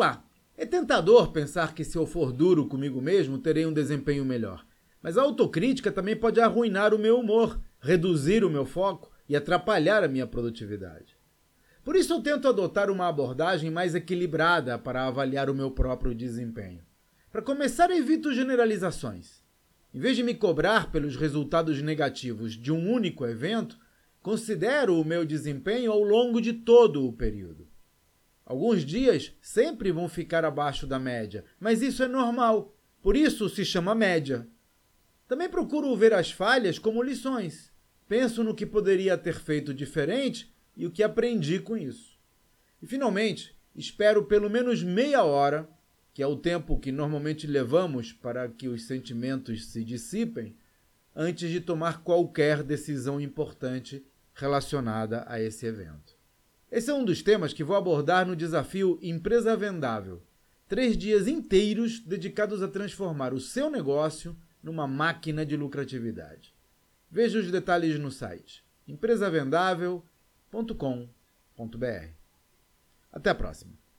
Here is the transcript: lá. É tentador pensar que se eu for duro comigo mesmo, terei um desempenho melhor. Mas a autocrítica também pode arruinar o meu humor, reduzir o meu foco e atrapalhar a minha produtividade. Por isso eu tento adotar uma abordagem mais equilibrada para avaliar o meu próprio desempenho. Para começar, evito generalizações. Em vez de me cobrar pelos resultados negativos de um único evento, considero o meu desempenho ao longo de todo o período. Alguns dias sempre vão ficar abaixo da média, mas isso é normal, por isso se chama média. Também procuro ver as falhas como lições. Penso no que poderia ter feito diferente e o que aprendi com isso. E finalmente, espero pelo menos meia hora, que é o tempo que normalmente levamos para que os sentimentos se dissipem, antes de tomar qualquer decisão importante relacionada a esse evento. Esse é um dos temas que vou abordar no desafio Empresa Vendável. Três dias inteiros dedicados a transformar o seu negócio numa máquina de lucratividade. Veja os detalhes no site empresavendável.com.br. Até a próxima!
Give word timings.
lá. 0.00 0.24
É 0.56 0.66
tentador 0.66 1.30
pensar 1.30 1.74
que 1.74 1.84
se 1.84 1.96
eu 1.96 2.06
for 2.06 2.32
duro 2.32 2.66
comigo 2.66 3.00
mesmo, 3.00 3.38
terei 3.38 3.64
um 3.66 3.72
desempenho 3.72 4.24
melhor. 4.24 4.64
Mas 5.02 5.16
a 5.16 5.22
autocrítica 5.22 5.92
também 5.92 6.16
pode 6.16 6.40
arruinar 6.40 6.92
o 6.92 6.98
meu 6.98 7.18
humor, 7.18 7.58
reduzir 7.78 8.44
o 8.44 8.50
meu 8.50 8.66
foco 8.66 9.10
e 9.28 9.36
atrapalhar 9.36 10.02
a 10.02 10.08
minha 10.08 10.26
produtividade. 10.26 11.16
Por 11.84 11.96
isso 11.96 12.12
eu 12.12 12.20
tento 12.22 12.46
adotar 12.48 12.90
uma 12.90 13.08
abordagem 13.08 13.70
mais 13.70 13.94
equilibrada 13.94 14.78
para 14.78 15.06
avaliar 15.06 15.48
o 15.48 15.54
meu 15.54 15.70
próprio 15.70 16.14
desempenho. 16.14 16.82
Para 17.32 17.40
começar, 17.40 17.90
evito 17.90 18.34
generalizações. 18.34 19.42
Em 19.94 19.98
vez 19.98 20.14
de 20.16 20.22
me 20.22 20.34
cobrar 20.34 20.90
pelos 20.92 21.16
resultados 21.16 21.80
negativos 21.80 22.52
de 22.52 22.70
um 22.70 22.90
único 22.90 23.24
evento, 23.24 23.78
considero 24.22 25.00
o 25.00 25.04
meu 25.04 25.24
desempenho 25.24 25.90
ao 25.90 26.02
longo 26.02 26.40
de 26.40 26.52
todo 26.52 27.06
o 27.06 27.12
período. 27.12 27.59
Alguns 28.44 28.84
dias 28.84 29.32
sempre 29.40 29.92
vão 29.92 30.08
ficar 30.08 30.44
abaixo 30.44 30.86
da 30.86 30.98
média, 30.98 31.44
mas 31.58 31.82
isso 31.82 32.02
é 32.02 32.08
normal, 32.08 32.74
por 33.02 33.16
isso 33.16 33.48
se 33.48 33.64
chama 33.64 33.94
média. 33.94 34.46
Também 35.28 35.48
procuro 35.48 35.94
ver 35.96 36.12
as 36.12 36.30
falhas 36.30 36.78
como 36.78 37.02
lições. 37.02 37.70
Penso 38.08 38.42
no 38.42 38.54
que 38.54 38.66
poderia 38.66 39.16
ter 39.16 39.34
feito 39.36 39.72
diferente 39.72 40.52
e 40.76 40.84
o 40.86 40.90
que 40.90 41.02
aprendi 41.02 41.60
com 41.60 41.76
isso. 41.76 42.18
E 42.82 42.86
finalmente, 42.86 43.54
espero 43.76 44.24
pelo 44.24 44.50
menos 44.50 44.82
meia 44.82 45.22
hora, 45.22 45.68
que 46.12 46.20
é 46.22 46.26
o 46.26 46.36
tempo 46.36 46.78
que 46.78 46.90
normalmente 46.90 47.46
levamos 47.46 48.12
para 48.12 48.48
que 48.48 48.68
os 48.68 48.82
sentimentos 48.84 49.66
se 49.66 49.84
dissipem, 49.84 50.56
antes 51.14 51.48
de 51.50 51.60
tomar 51.60 52.02
qualquer 52.02 52.64
decisão 52.64 53.20
importante 53.20 54.04
relacionada 54.34 55.24
a 55.28 55.40
esse 55.40 55.66
evento. 55.66 56.18
Esse 56.70 56.88
é 56.90 56.94
um 56.94 57.04
dos 57.04 57.20
temas 57.20 57.52
que 57.52 57.64
vou 57.64 57.74
abordar 57.74 58.24
no 58.24 58.36
desafio 58.36 58.98
Empresa 59.02 59.56
Vendável. 59.56 60.22
Três 60.68 60.96
dias 60.96 61.26
inteiros 61.26 61.98
dedicados 61.98 62.62
a 62.62 62.68
transformar 62.68 63.34
o 63.34 63.40
seu 63.40 63.68
negócio 63.68 64.36
numa 64.62 64.86
máquina 64.86 65.44
de 65.44 65.56
lucratividade. 65.56 66.54
Veja 67.10 67.40
os 67.40 67.50
detalhes 67.50 67.98
no 67.98 68.10
site 68.12 68.64
empresavendável.com.br. 68.86 70.04
Até 73.12 73.30
a 73.30 73.34
próxima! 73.34 73.89